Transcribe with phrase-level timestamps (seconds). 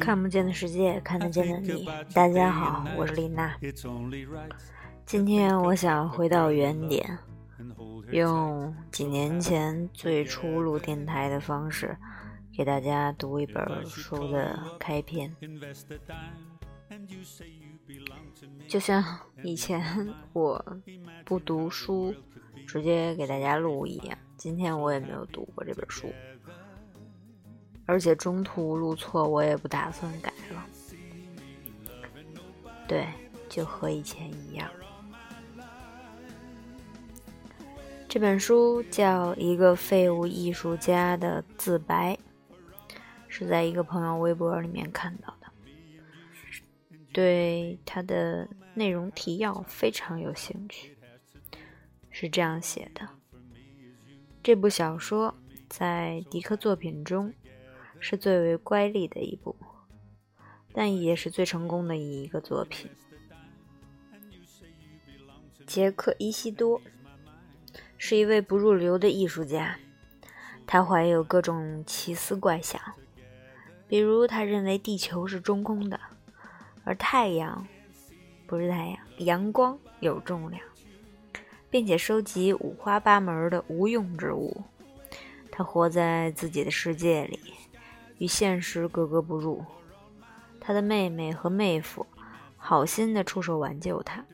[0.00, 1.88] 看不见的世界，看得见的你。
[2.12, 3.56] 大家好，我是丽娜。
[5.04, 7.18] 今天我想回到原点，
[8.10, 11.96] 用几年前最初录电台的方式，
[12.56, 15.34] 给大家读一本书的开篇。
[18.68, 19.04] 就像
[19.42, 20.64] 以前我
[21.24, 22.14] 不读书，
[22.66, 24.16] 直接给大家录一样。
[24.36, 26.12] 今天我也没有读过这本书，
[27.86, 30.66] 而且中途录错，我也不打算改了。
[32.88, 33.06] 对，
[33.48, 34.70] 就和以前一样。
[38.08, 42.14] 这本书叫《一个废物艺术家的自白》，
[43.26, 45.48] 是在一个朋友微博里面看到的。
[47.12, 50.96] 对它的内容提要非常有兴趣，
[52.10, 53.08] 是这样写的：
[54.42, 55.34] 这部小说
[55.68, 57.32] 在迪克作品中
[58.06, 59.56] 是最为乖戾的一部，
[60.74, 62.90] 但也是最成功的一个作品。
[65.66, 66.82] 杰克·伊西多
[67.96, 69.78] 是一位不入流的艺术家，
[70.66, 72.78] 他怀有各种奇思怪想，
[73.88, 75.98] 比如他认为地球是中空的。
[76.84, 77.66] 而太阳
[78.46, 80.62] 不是太阳，阳光有重量，
[81.70, 84.62] 并且收集五花八门的无用之物。
[85.50, 87.40] 他活在自己的世界里，
[88.18, 89.64] 与现实格格不入。
[90.60, 92.06] 他的妹妹和妹夫
[92.56, 94.24] 好心的出手挽救他，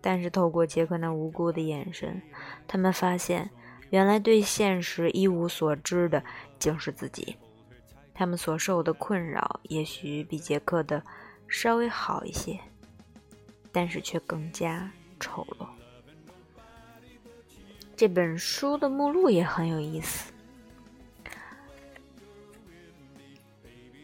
[0.00, 2.20] 但是透过杰克那无辜的眼神，
[2.66, 3.50] 他们发现，
[3.90, 6.22] 原来对现实一无所知的
[6.58, 7.36] 竟是自己。
[8.14, 11.02] 他们所受的困扰，也许比杰克的。
[11.50, 12.60] 稍微好一些，
[13.72, 15.66] 但是却更加丑陋。
[17.96, 20.30] 这本书的目录也很有意思，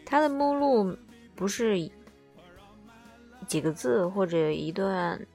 [0.05, 0.97] 它的目录
[1.35, 1.91] 不是
[3.47, 5.27] 几个字或者一段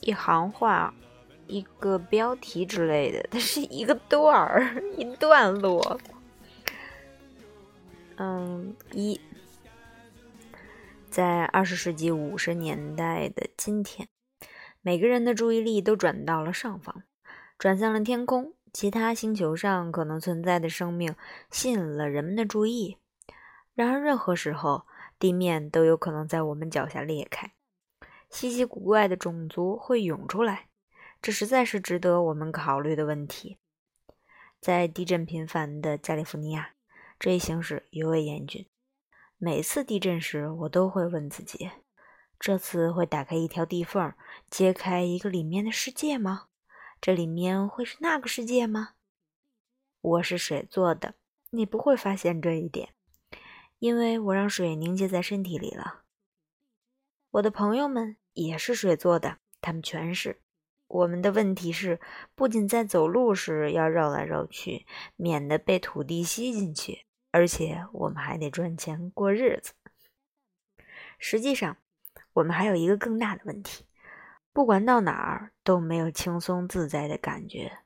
[0.00, 0.94] 一行话、
[1.46, 6.00] 一个标题之类的，它是一个段儿、一段落。
[8.16, 9.20] 嗯，一。
[11.10, 14.08] 在二十世纪五十年代的今天，
[14.82, 17.02] 每个人的注意力都转到了上方，
[17.58, 18.52] 转向了天空。
[18.72, 21.14] 其他星球上可能存在的生命
[21.50, 22.98] 吸引了人们的注意。
[23.76, 24.86] 然而，任何时候，
[25.18, 27.52] 地面都有可能在我们脚下裂开，
[28.30, 30.70] 稀奇古怪的种族会涌出来。
[31.20, 33.58] 这实在是值得我们考虑的问题。
[34.62, 36.70] 在地震频繁的加利福尼亚，
[37.18, 38.66] 这一形势尤为严峻。
[39.36, 41.70] 每次地震时，我都会问自己：
[42.40, 44.14] 这次会打开一条地缝，
[44.48, 46.46] 揭开一个里面的世界吗？
[46.98, 48.94] 这里面会是那个世界吗？
[50.00, 51.16] 我是水做的，
[51.50, 52.94] 你不会发现这一点，
[53.78, 56.04] 因为我让水凝结在身体里了。
[57.30, 60.40] 我的朋友们也是水做的，他们全是。
[60.88, 62.00] 我们的问题是，
[62.34, 67.06] 不仅在走路时要绕来绕去，免得被土地吸进去。
[67.32, 69.74] 而且我们还得赚钱过日子。
[71.18, 71.76] 实际上，
[72.34, 73.84] 我们还有一个更大的问题：
[74.52, 77.80] 不管到哪儿都没有轻松自在的感觉。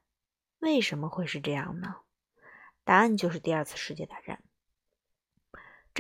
[0.61, 1.97] 为什么会是这样呢？
[2.85, 4.43] 答案就是第二次世界大战。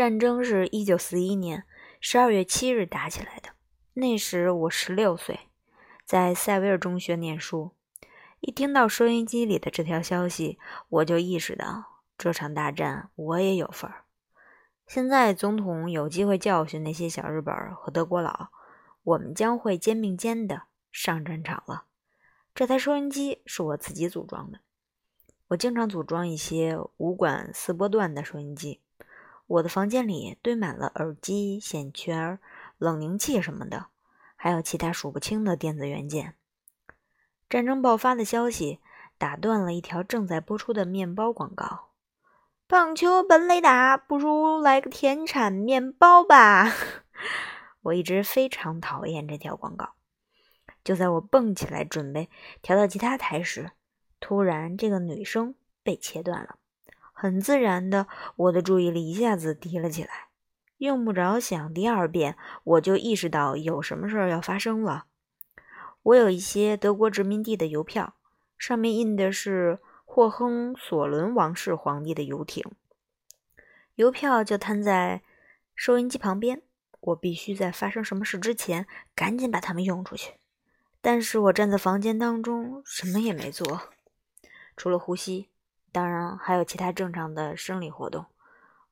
[0.01, 1.65] 战争是一九四一年
[2.01, 3.51] 十二月七日打起来的。
[3.93, 5.41] 那时我十六岁，
[6.07, 7.73] 在塞维尔中学念书。
[8.41, 12.01] 一听到收音机里的这条消息，我就意识到。
[12.17, 14.05] 这场大战我也有份儿。
[14.87, 18.49] 现在总统有机会教训那些小日本和德国佬，
[19.03, 21.85] 我们将会肩并肩的上战场了。
[22.55, 24.61] 这台收音机是我自己组装的。
[25.49, 28.81] 我经常组装一些无管四波段的收音机。
[29.51, 32.39] 我的房间里堆满了耳机、线圈、
[32.79, 33.87] 冷凝器什么的，
[34.37, 36.37] 还有其他数不清的电子元件。
[37.49, 38.79] 战争爆发的消息
[39.19, 41.89] 打断了一条正在播出的面包广告。
[42.69, 46.73] 棒球本垒打，不如来个田产面包吧！
[47.83, 49.95] 我一直非常讨厌这条广告。
[50.85, 52.31] 就在我蹦起来准备
[52.63, 53.73] 调到其他台时，
[54.21, 56.60] 突然这个女声被切断了。
[57.21, 58.07] 很自然的，
[58.37, 60.29] 我的注意力一下子提了起来。
[60.79, 65.05] 用不着想第二遍，我就意识到有什么事儿要发生了。
[66.03, 68.15] 我有一些德国殖民地的邮票，
[68.57, 69.79] 上面印的是。
[70.13, 72.65] 霍亨索伦王室皇帝的游艇，
[73.95, 75.23] 邮票就摊在
[75.77, 76.63] 收音机旁边。
[76.99, 80.33] 我必须在发生什么事之前赶紧把它们用出去。
[81.01, 83.83] 但是我站在房间当中，什么也没做，
[84.77, 85.49] 除了呼吸，
[85.93, 88.27] 当然还有其他正常的生理活动。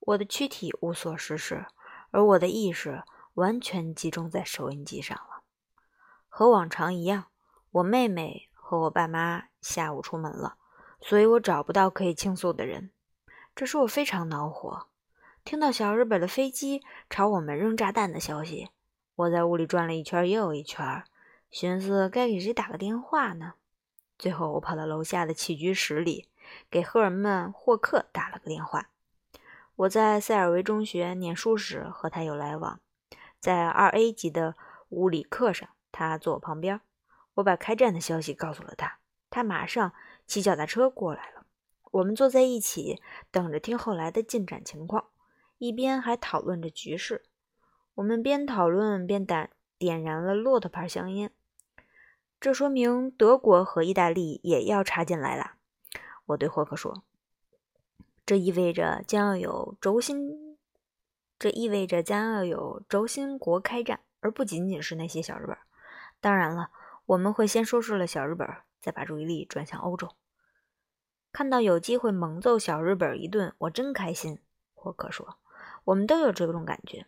[0.00, 1.66] 我的躯体无所事事，
[2.10, 3.02] 而我的意识
[3.34, 5.42] 完全集中在收音机上了。
[6.28, 7.26] 和往常一样，
[7.70, 10.56] 我妹妹和我爸妈下午出门了，
[11.00, 12.90] 所以我找不到可以倾诉的人，
[13.54, 14.86] 这使我非常恼火。
[15.44, 18.70] 听到小日本的飞机朝我们扔炸弹的消息，
[19.14, 21.02] 我在屋里转了一圈又一圈，
[21.50, 23.54] 寻思该给谁打个电话呢？
[24.18, 26.28] 最后，我跑到楼下的起居室里，
[26.70, 28.90] 给赫尔曼·霍克打了个电话。
[29.76, 32.80] 我在塞尔维中学念书时和他有来往，
[33.38, 34.56] 在二 A 级的
[34.88, 36.80] 物理课上，他坐我旁边。
[37.34, 38.98] 我把开战的消息告诉了他，
[39.30, 39.92] 他马上
[40.26, 41.46] 骑脚踏车过来了。
[41.92, 45.06] 我们坐在一起，等着听后来的进展情况，
[45.58, 47.24] 一边还讨论着局势。
[47.94, 51.30] 我们边讨论边点点燃了骆驼牌香烟。
[52.40, 55.52] 这说明德国和意大利也要插进来了，
[56.28, 57.02] 我对霍克说。
[58.24, 60.58] 这意味着将要有轴心，
[61.38, 65.56] 这意味着将要有轴心国开战，而不仅仅是那些小日本。
[66.20, 66.70] 当然了，
[67.06, 68.46] 我们会先收拾了小日本，
[68.80, 70.10] 再把注意力转向欧洲。
[71.32, 74.40] 看到有机会猛揍小日本一顿，我真开心。
[74.74, 75.38] 霍克说
[75.84, 77.06] ：“我们都有这种感觉。”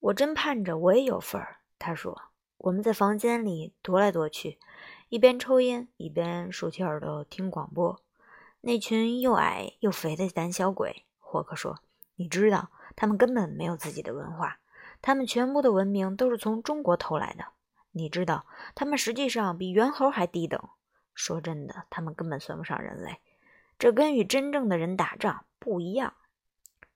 [0.00, 1.58] 我真盼着我也有份儿。
[1.78, 2.29] 他说。
[2.62, 4.58] 我们在房间里踱来踱去，
[5.08, 7.98] 一边抽烟一边竖起耳朵听广播。
[8.60, 11.78] 那群又矮又肥的胆小鬼，霍克说
[12.16, 14.58] ：“你知道，他们根本没有自己的文化，
[15.00, 17.46] 他们全部的文明都是从中国偷来的。
[17.92, 20.60] 你知道，他们实际上比猿猴还低等。
[21.14, 23.20] 说真的，他们根本算不上人类。
[23.78, 26.12] 这跟与真正的人打仗不一样。”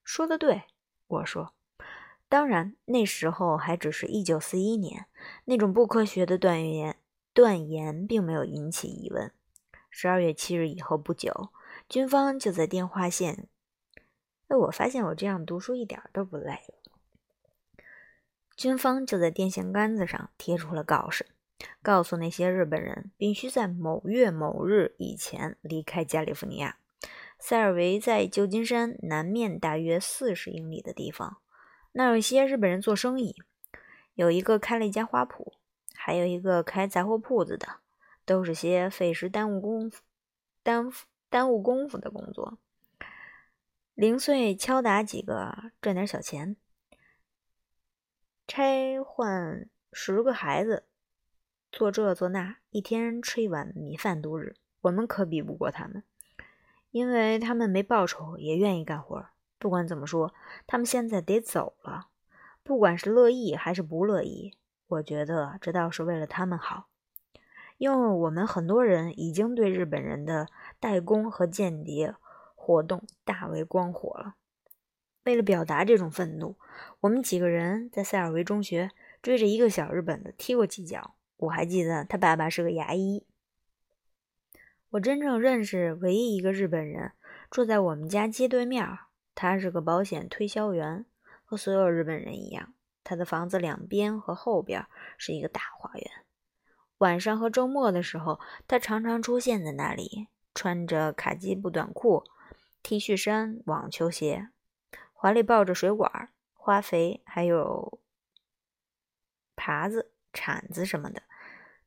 [0.04, 0.64] 说的对，
[1.06, 1.54] 我说。
[2.34, 5.06] 当然，那时候还只是一九四一年，
[5.44, 6.96] 那种不科学的断言
[7.32, 9.30] 断言并没有引起疑问。
[9.88, 11.50] 十二月七日以后不久，
[11.88, 13.46] 军方就在电话线……
[14.48, 16.58] 哎，我发现我这样读书一点都不累。
[18.56, 21.26] 军方就在电线杆子上贴出了告示，
[21.82, 26.78] 告诉那些日本人必须在某月某日以前离开加利福尼亚。
[27.38, 31.36] 塞尔维在旧金山南面大约四十英里的地方。
[31.96, 33.36] 那有些日本人做生意，
[34.14, 35.52] 有一个开了一家花圃，
[35.94, 37.76] 还有一个开杂货铺子的，
[38.24, 40.02] 都是些费时耽误功夫、
[40.64, 40.92] 耽
[41.30, 42.58] 耽误功夫的工作。
[43.94, 46.56] 零碎敲打几个，赚点小钱。
[48.48, 50.86] 差换十个孩子，
[51.70, 54.56] 做这做那，一天吃一碗米饭度日。
[54.80, 56.02] 我们可比不过他们，
[56.90, 59.28] 因为他们没报酬，也愿意干活。
[59.58, 60.34] 不管怎么说，
[60.66, 62.08] 他们现在得走了。
[62.62, 64.56] 不管是乐意还是不乐意，
[64.86, 66.86] 我觉得这倒是为了他们好，
[67.76, 70.48] 因为我们很多人已经对日本人的
[70.80, 72.14] 代工和间谍
[72.54, 74.36] 活动大为光火了。
[75.24, 76.56] 为了表达这种愤怒，
[77.00, 78.90] 我们几个人在塞尔维中学
[79.22, 81.14] 追着一个小日本的踢过几脚。
[81.36, 83.26] 我还记得他爸爸是个牙医。
[84.90, 87.12] 我真正认识唯一一个日本人
[87.50, 88.86] 住在我们家街对面。
[89.34, 91.04] 他是个保险推销员，
[91.44, 92.74] 和所有日本人一样。
[93.02, 94.86] 他的房子两边和后边
[95.18, 96.10] 是一个大花园。
[96.98, 102.24] 晚上和周末的时候，他常常出现在那里，穿着卡其布短裤、
[102.82, 104.48] T 恤衫、网球鞋，
[105.12, 108.00] 怀里抱着水管、花肥，还有
[109.56, 111.22] 耙子、铲子什么的。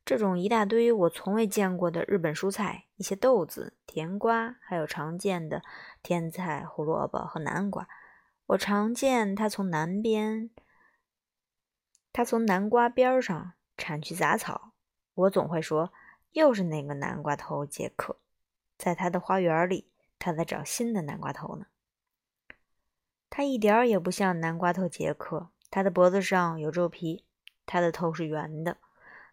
[0.06, 5.64] 这种一大堆我从未见过的日本蔬菜，一些豆子、甜瓜，还有常见的
[6.04, 7.88] 天菜、胡萝卜和南瓜。
[8.48, 10.50] 我常见他从南边，
[12.12, 14.74] 他从南瓜边上铲去杂草。
[15.14, 15.94] 我总会说，
[16.32, 18.20] 又是那个南瓜头杰克，
[18.78, 21.66] 在他的花园里，他在找新的南瓜头呢。
[23.30, 27.26] 他一点儿也不像南瓜头杰克，他的脖子上有皱皮，
[27.66, 28.78] 他的头是圆的。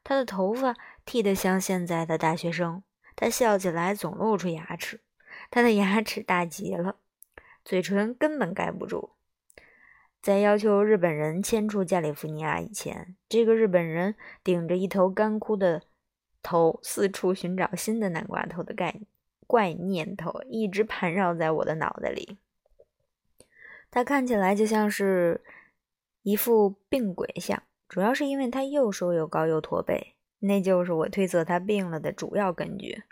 [0.03, 2.83] 他的头发剃得像现在的大学生，
[3.17, 5.01] 他笑起来总露出牙齿，
[5.51, 6.97] 他的牙齿大极了，
[7.65, 9.13] 嘴唇根本盖不住。
[10.21, 15.83] 在要求日本人迁出加利福尼亚以前，这个日本人顶着一头干枯的
[16.43, 19.01] 头，四处寻找新的南瓜头的概
[19.47, 22.39] 怪念头一直盘绕在我的脑袋里。
[23.91, 25.45] 他看起来就像是
[26.23, 27.63] 一副病鬼相。
[27.87, 33.03] 主要是因为他又瘦又高又驼背，那就是我推测他病了的主要根据。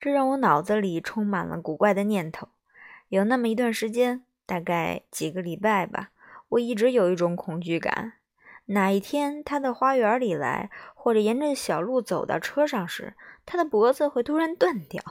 [0.00, 2.48] 这让我脑子里充满了古怪的念头。
[3.08, 6.10] 有那么一段时间，大概几个礼拜吧，
[6.48, 8.14] 我一直有一种恐惧感：
[8.66, 13.14] 哪一天他到花园里来，或者沿着小路走到车上时，
[13.46, 15.02] 他的脖子会突然断掉，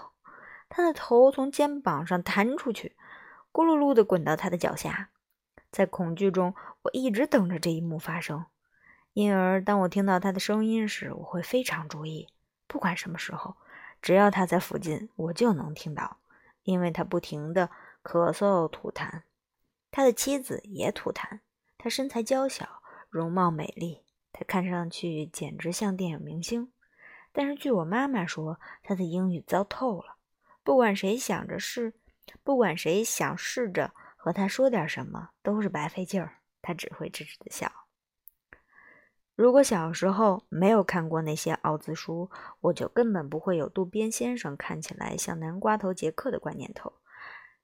[0.69, 2.95] 他的头从肩膀上弹出去。
[3.51, 5.09] 咕噜噜地滚到他的脚下。
[5.71, 6.53] 在恐惧中，
[6.83, 8.45] 我一直等着这一幕发生，
[9.13, 12.27] 因而当我听到他的声音时，我会非常注意。
[12.67, 13.55] 不管什么时候，
[14.01, 16.17] 只要他在附近，我就能听到，
[16.63, 17.69] 因为他不停地
[18.03, 19.21] 咳嗽吐痰。
[19.91, 21.41] 他的妻子也吐痰。
[21.77, 26.71] 他身材娇小，容貌美丽，他看上去简直像电影明星。
[27.31, 30.15] 但是据我妈妈说，他的英语糟透了。
[30.63, 31.93] 不管谁想着试，
[32.43, 36.37] 不管谁想试着和他说点什么，都是白费劲儿。
[36.61, 37.69] 他只会痴痴的笑。
[39.35, 42.29] 如果小时候没有看过那些奥兹书，
[42.61, 46.93] 我就根本不会有渡边先生看起来像南瓜头杰克的怪念头。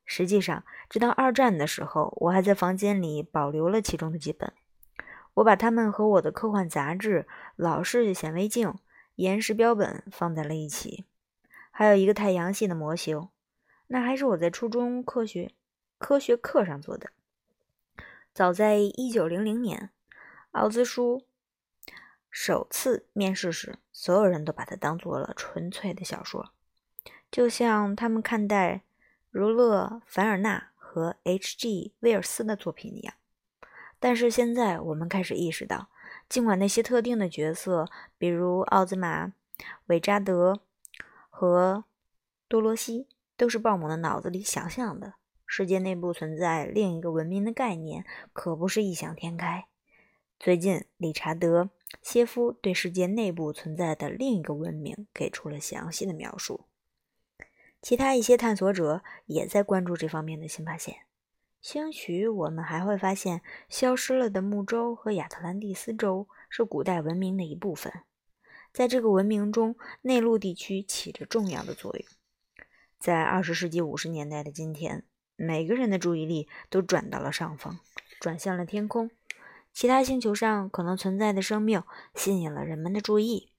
[0.04, 4.52] 实际上，直到二战的时候，我还在房间里保留了其中的几本。
[5.36, 8.74] 我把它们和我的科幻杂志、老式显微镜、
[9.16, 11.06] 岩石标本放在了一起。
[11.70, 13.30] 还有一个太阳系的模型，
[13.88, 15.54] 那还是我在初中科学
[16.00, 17.12] 科学课上做的。
[18.34, 19.92] 早在一九零零年，
[20.52, 21.24] 奥兹书
[22.30, 26.52] 首次面世时，所有人都把它当做了纯粹的小说，
[27.32, 28.84] 就像他们看待
[29.30, 31.94] 儒勒·凡尔纳和 H.G.
[32.00, 33.14] 威尔斯的作品一样。
[34.00, 35.90] 但是现在，我们开始意识到，
[36.28, 39.34] 尽管那些特定的角色，比如奥兹玛、
[39.88, 40.62] 韦扎德。
[41.32, 41.86] 和
[42.50, 43.08] 多罗西
[43.38, 45.14] 都是鲍姆的脑子里想象的
[45.46, 49.68] 世界内部存在另一个文明的概念，可不是异想天开。
[50.38, 51.64] 最近，理查德·
[52.02, 56.66] 谢夫对世界内部存在的另一个文明给出了详细的描述。
[57.82, 60.98] 其他一些探索者也在关注这方面的新发现。
[61.62, 67.92] 兴许我们还会发现，消失了的木州和亚特兰蒂斯州是古代文明的一部分。
[68.72, 72.06] 在这个文明中，内陆地区起着重要的作用。
[72.98, 75.04] 在二十世纪五十年代的今天，
[75.36, 77.80] 每个人的注意力都转到了上方，
[78.20, 79.10] 转向了天空。
[79.74, 81.84] 其他星球上可能存在的生命
[82.16, 83.52] 吸引了人们的注意。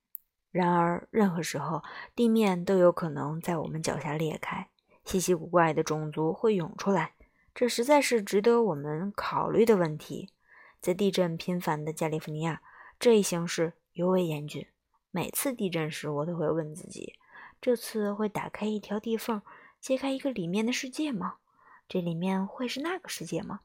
[0.51, 1.83] 然而，任何时候，
[2.15, 4.69] 地面都有可能在我们脚下裂开，
[5.05, 7.13] 稀奇古怪的种族会涌出来。
[7.55, 10.33] 这实在是值得我们考虑的问题。
[10.81, 12.63] 在地震频繁的加利福尼亚，
[12.99, 14.67] 这一形势尤为严峻。
[15.11, 17.15] 每次地震时，我都会问自己：
[17.61, 19.43] 这次会打开一条地缝，
[19.81, 21.37] 揭开一个里面的世界吗？
[21.89, 23.61] 这里面会是那个世界吗？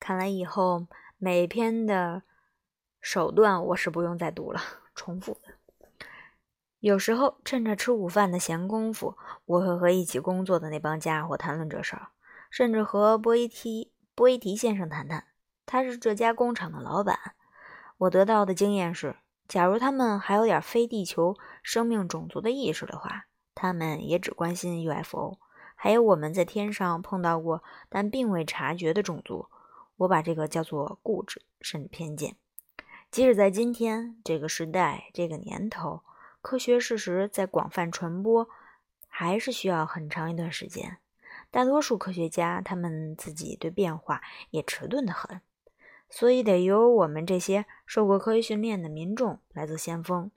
[0.00, 0.86] 看来以后
[1.18, 2.22] 每篇的
[3.00, 4.60] 手段我是不用再读了，
[4.94, 5.54] 重复的。
[6.80, 12.08] 有时候趁着吃午饭的闲工夫，我会和一起工作的那帮家伙谈论这事儿，
[12.50, 15.26] 甚至和波伊提波伊提先生谈谈。
[15.66, 17.18] 他是这家工厂的老板。
[17.98, 19.16] 我得到的经验是。
[19.46, 25.38] 假如他们还有点非地球生命种族的意识的话，他们也只关心 UFO，
[25.74, 29.48] 还有我们在天上碰到过但并未察觉的种族。
[30.00, 32.36] 我把这个叫做固执甚至偏见。
[33.10, 36.02] 即使在今天这个时代、这个年头，
[36.40, 38.48] 科学事实在广泛传播，
[39.08, 40.98] 还是需要很长一段时间。
[41.50, 45.40] 大多数科学家他们自己对变化也迟钝得很。
[46.08, 50.30] 所以得由我们这些受过科学训练的民众来做先锋。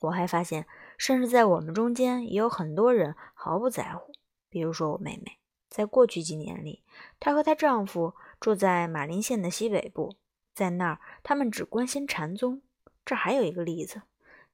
[0.00, 0.66] 我还发现，
[0.98, 4.12] 甚至在我们中间也有很多人毫不在乎。
[4.50, 5.38] 比如说我妹妹，
[5.76, 6.82] 在过去几年里，
[7.20, 10.14] 她和她丈夫住在马林县的西北部，
[10.54, 12.62] 在那儿他们只关心禅宗。
[13.04, 14.00] 这还有一个例子，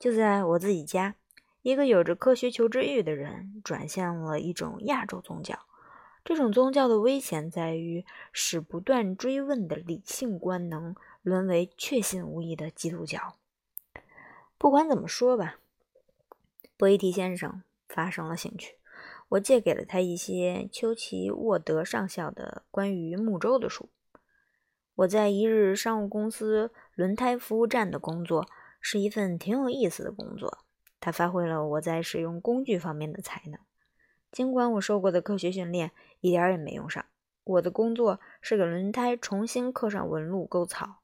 [0.01, 1.15] 就在我自己家，
[1.63, 5.61] 一个有着科学求知欲的人转向了一种亚洲宗教。
[6.25, 13.37] 这种宗教的危险在于，使不断追问的理性观能沦为确信无疑的基督教。
[14.59, 15.61] 不管怎么说吧，
[16.77, 18.75] 博伊提先生发生了兴趣。
[19.33, 23.89] 我借给了他一些丘奇沃德上校的关于木舟的书。
[24.95, 28.47] 我在一日商务公司轮胎服务站的工作
[28.79, 30.59] 是一份挺有意思的工作，
[31.01, 33.59] 它发挥了我在使用工具方面的才能。
[34.31, 37.03] 尽管我受过的科学训练一点也没用上，
[37.45, 40.97] 我的工作是给轮胎重新刻上纹路、沟槽。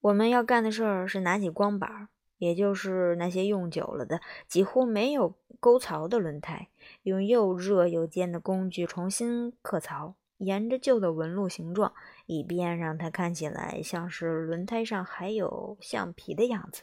[0.00, 6.68] 我们要干的事儿是拿起光板，也就是那些用久了的、几乎没有沟槽的轮胎，
[7.02, 11.94] 用又热又尖的工具重新刻槽，沿着旧的纹路形状，
[12.26, 16.82] 以便让它看起来像是轮胎上还有橡皮的样子。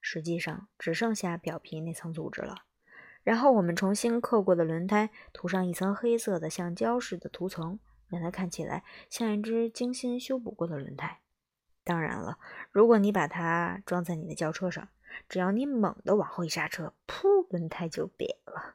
[0.00, 2.62] 实际上，只剩下表皮那层组织了。
[3.24, 7.78] 然后我们重新刻过的轮胎涂上一层黑色的像胶似的涂层，
[8.08, 11.20] 让它看起来像一只精心修补过的轮胎。
[11.88, 12.36] 当然了，
[12.70, 14.86] 如果你把它装在你的轿车上，
[15.26, 18.74] 只要你猛地往后一刹车，噗，轮胎就瘪了。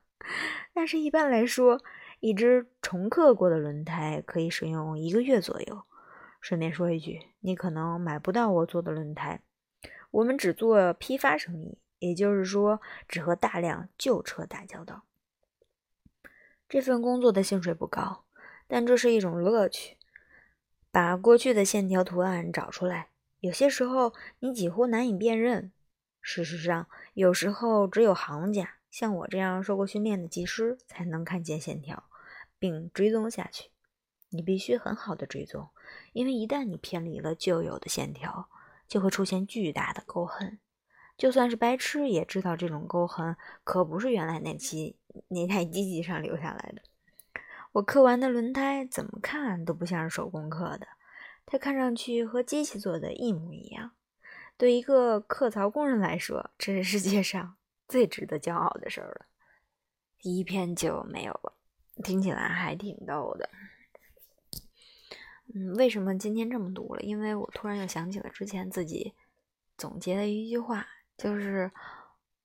[0.74, 1.80] 但是，一般来说，
[2.22, 5.84] 一只重刻过的轮胎可以使用一个月左右。
[6.42, 9.44] 顺便说一句，你可能买不到我做的轮胎。
[10.10, 15.04] 我们只做批发生意，也就是说，只和大量旧车打交道。
[16.68, 18.26] 这份工作的薪水不高，
[18.68, 19.98] 但这是一种乐趣。
[20.94, 23.08] 把过去的线条图案找出来，
[23.40, 25.72] 有些时候你几乎难以辨认。
[26.22, 32.04] 事实上，有时候只有行家，像我这样受过训练的技师，才能看见线条，
[32.60, 33.72] 并追踪下去。
[34.30, 35.68] 你必须很好的追踪，
[36.12, 38.48] 因为一旦你偏离了旧有的线条，
[38.88, 40.60] 就会出现巨大的沟痕。
[41.18, 44.96] 就算是白痴也知道这种沟痕可不是原来那机
[45.30, 46.84] 那台机器上留下来的。
[47.74, 50.88] 我刻完的轮胎怎么看都不像是手工刻的，
[51.46, 53.92] 它看上去和机器做的一模一样。
[54.58, 57.58] 对一个刻槽工人来说，这是世界上
[57.90, 59.26] 最值得骄傲的事儿了。
[60.20, 61.54] 第一篇就没有了，
[62.04, 63.50] 听起来还挺逗的。
[65.56, 67.02] 嗯，为什么今天这么读了？
[67.02, 69.14] 因为我突然又想起了之前自己
[69.78, 70.88] 总结的一句话，
[71.18, 71.72] 就是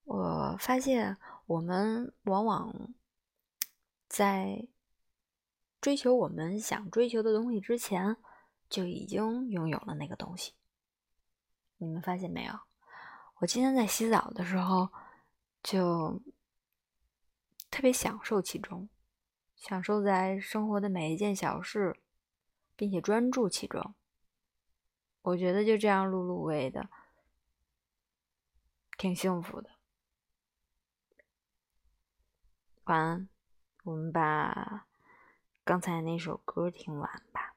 [0.05, 2.95] 我发现我们往往
[4.09, 4.67] 在
[5.81, 8.17] 追求我们想追求的东西之前，
[8.69, 10.55] 就已经拥有了那个东西。
[11.77, 12.53] 你们发现没有？
[13.41, 14.89] 我今天在洗澡的时候，
[15.63, 16.21] 就
[17.71, 18.89] 特别享受其中，
[19.57, 22.01] 享受在生活的每一件小事。
[22.79, 23.97] 并且专注其中，
[25.23, 26.89] 我觉得就这样碌碌无为的，
[28.97, 29.69] 挺幸福的。
[32.85, 33.29] 晚安，
[33.83, 34.87] 我们把
[35.68, 37.54] 刚才那首歌听完吧。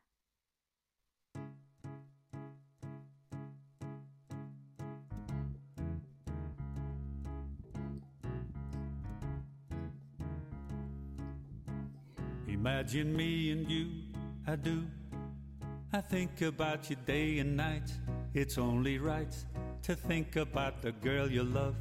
[12.47, 13.86] Imagine me and you,
[14.47, 14.82] I do.
[15.92, 17.92] I think about you day and night.
[18.34, 19.34] It's only right
[19.82, 21.76] to think about the girl you love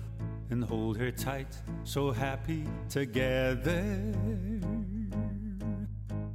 [0.49, 4.48] and hold her tight, so happy together.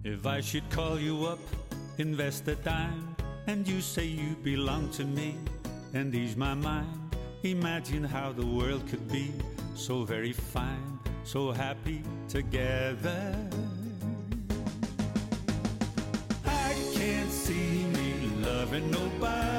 [0.06, 1.40] If I should call you up,
[1.98, 3.16] invest a dime,
[3.48, 5.36] and you say you belong to me
[5.96, 9.34] and ease my mind, imagine how the world could be
[9.74, 13.36] so very fine, so happy together.
[16.46, 19.55] I can't see me loving nobody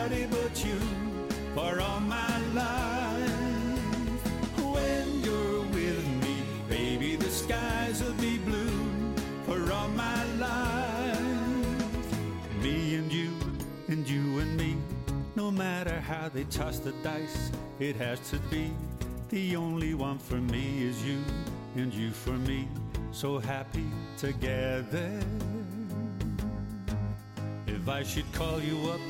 [16.06, 18.70] how they toss the dice, it has to be.
[19.30, 21.18] The only one for me is you,
[21.74, 22.68] and you for me,
[23.10, 25.10] so happy together.
[27.66, 29.00] If I should call you up,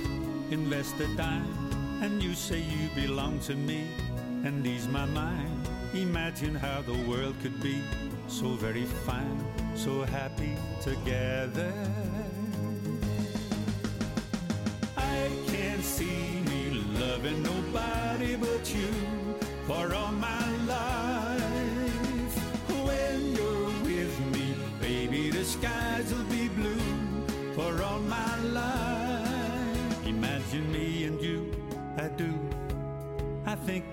[0.50, 3.86] invest a dime, and you say you belong to me,
[4.44, 7.82] and ease my mind, imagine how the world could be
[8.26, 11.72] so very fine, so happy together.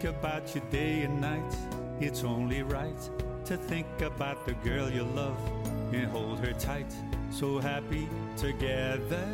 [0.03, 1.55] About you day and night.
[1.99, 3.09] It's only right
[3.45, 5.37] to think about the girl you love
[5.93, 6.93] and hold her tight.
[7.31, 9.27] So happy together.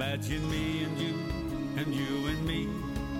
[0.00, 1.14] Imagine me and you,
[1.76, 2.68] and you and me.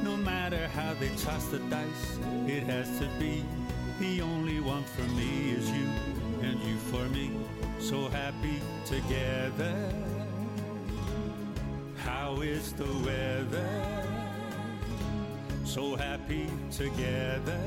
[0.04, 3.44] No matter how they toss the dice, it has to be.
[3.98, 5.88] The only one for me is you,
[6.40, 7.32] and you for me.
[7.80, 9.92] So happy together.
[11.96, 14.04] How is the weather?
[15.64, 17.60] So happy together.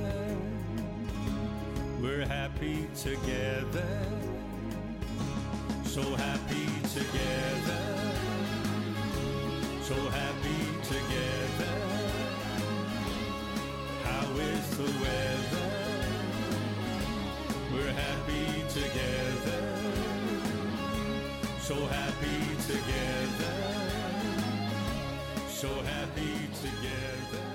[2.01, 4.05] We're happy together.
[5.83, 7.80] So happy together.
[9.91, 11.73] So happy together.
[14.05, 15.69] How is the weather?
[17.73, 19.61] We're happy together.
[21.59, 22.39] So happy
[22.71, 23.53] together.
[25.49, 27.50] So happy together.